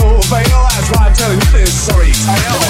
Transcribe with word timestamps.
more 0.00 0.22
veil 0.22 0.68
why 0.94 1.08
I'm 1.08 1.14
telling 1.14 1.38
you 1.38 1.50
this. 1.52 1.86
Sorry, 1.86 2.12
I 2.26 2.36
know. 2.48 2.67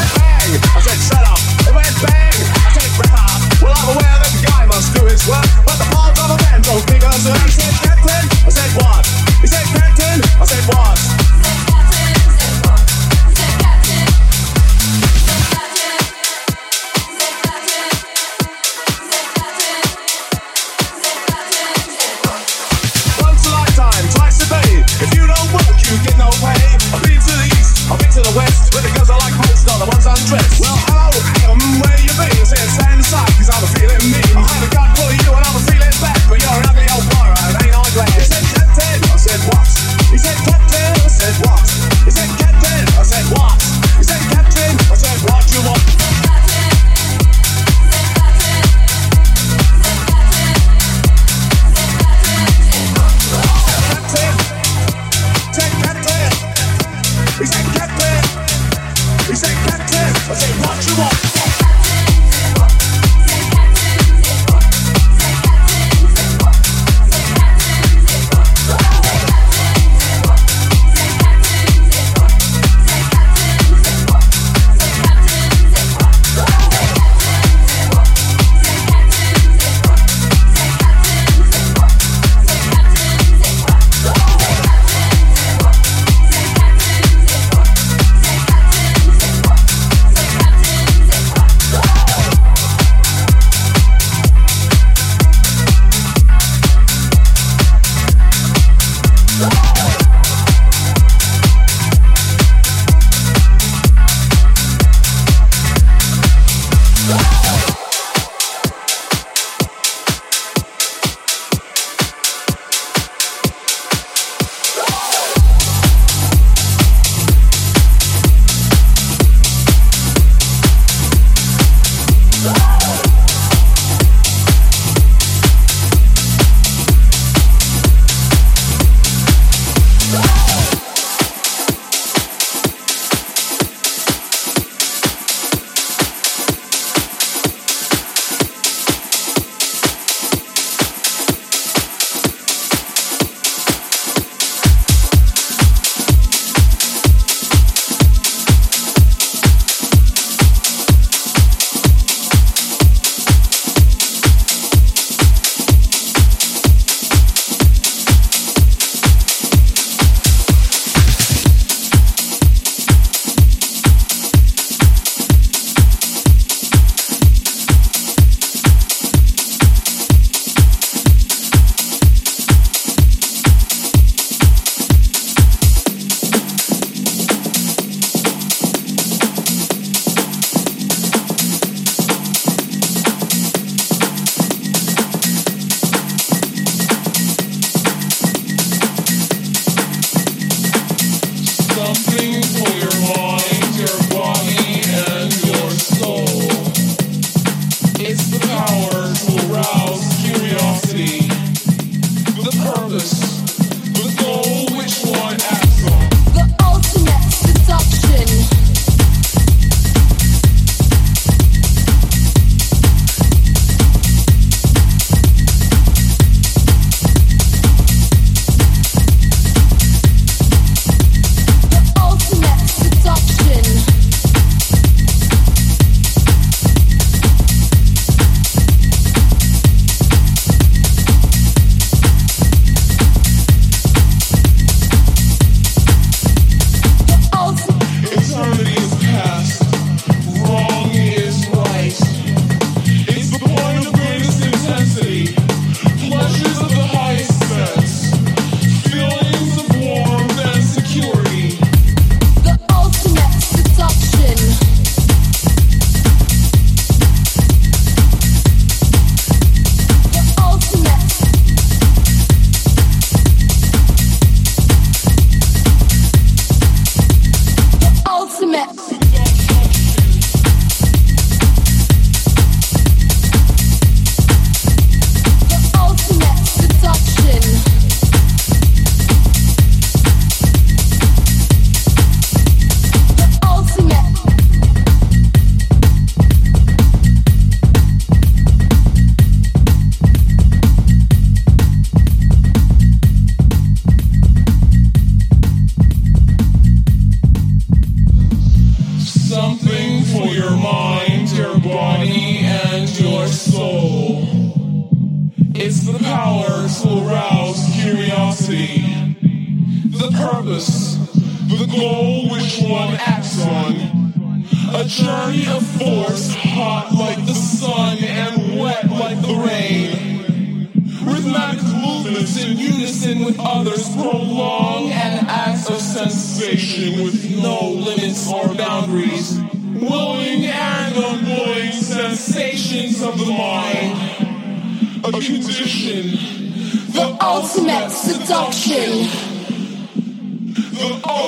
The 341.19 341.25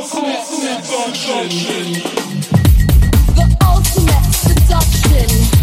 ultimate 3.61 4.32
seduction. 4.35 5.59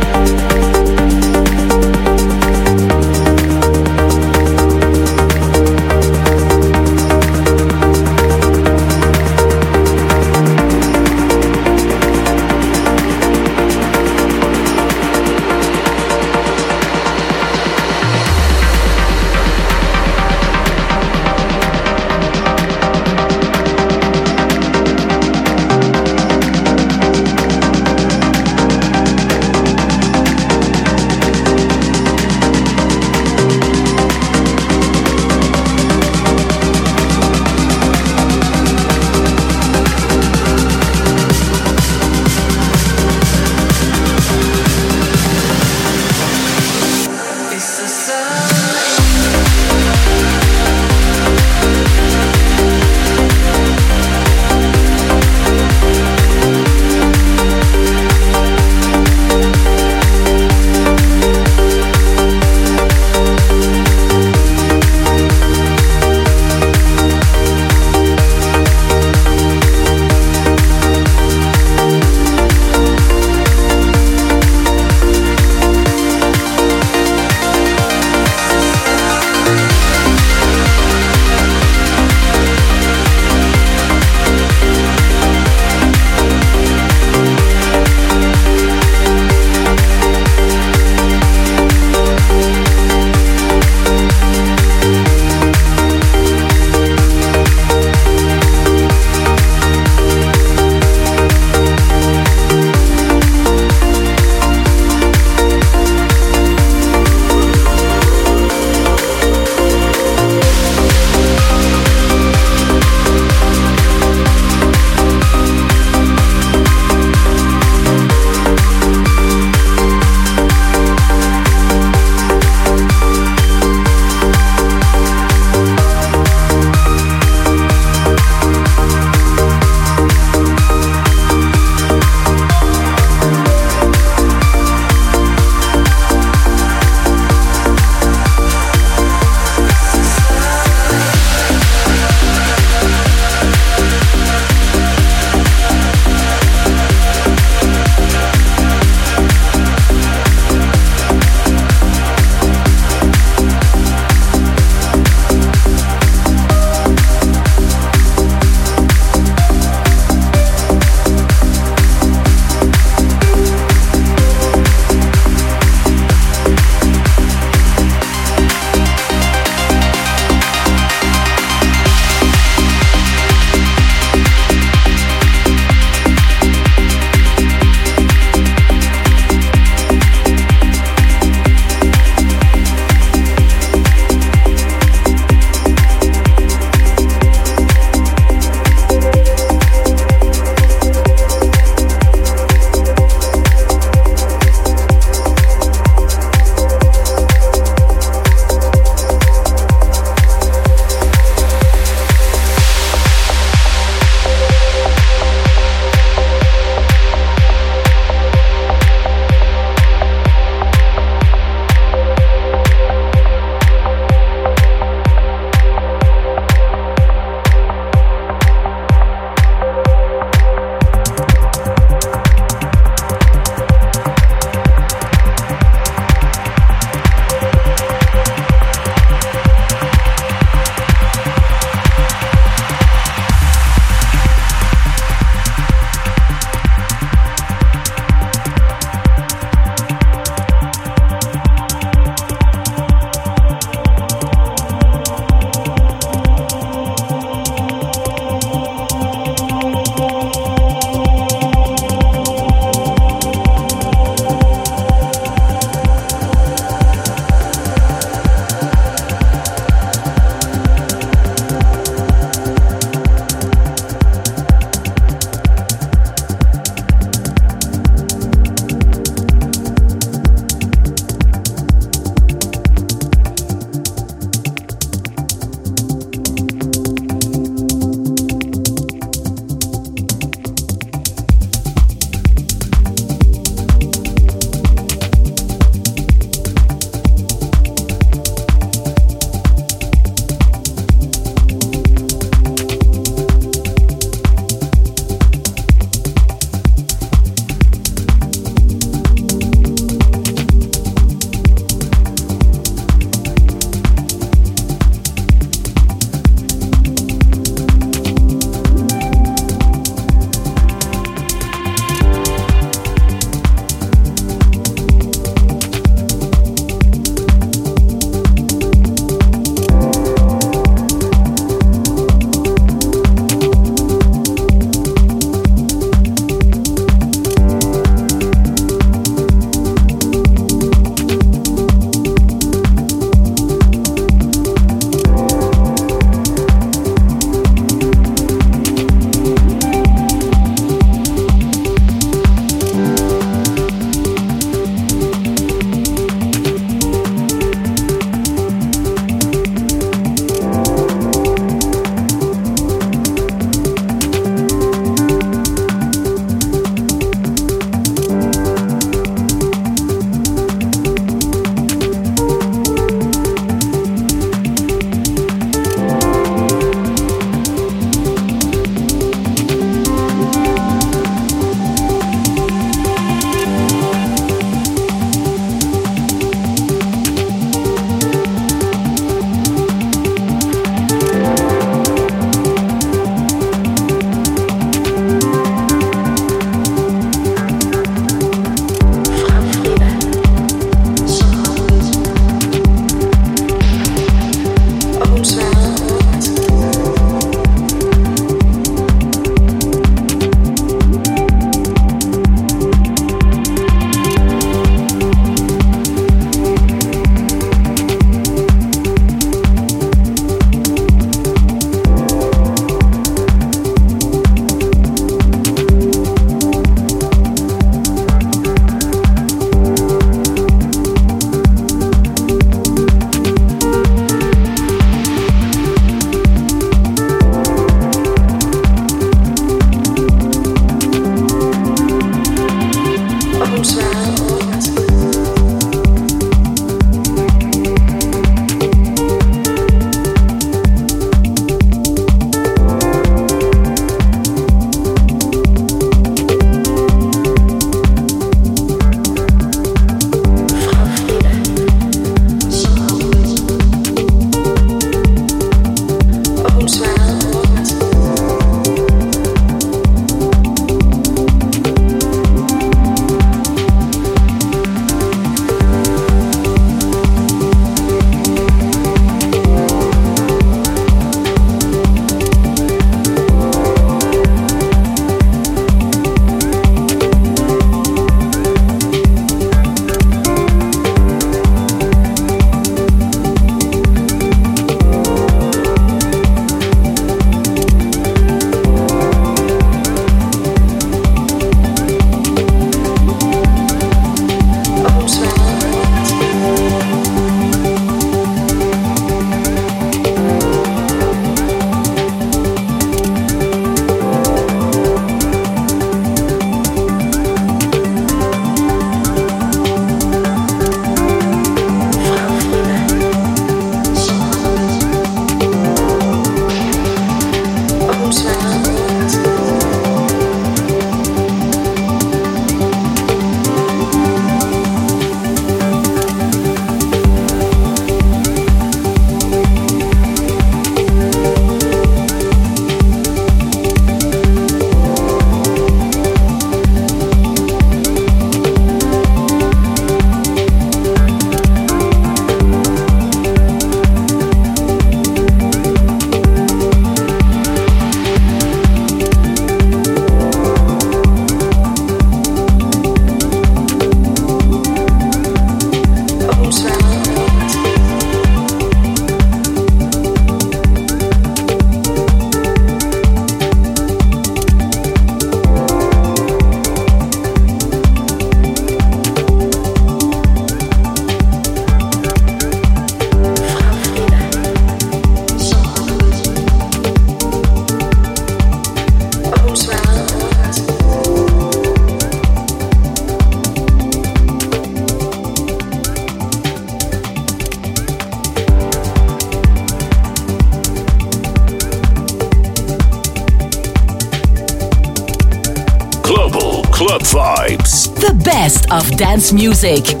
Dance 599.21 599.33
music. 599.33 600.00